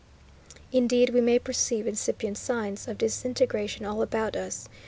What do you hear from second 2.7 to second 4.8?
of disintegration all about us.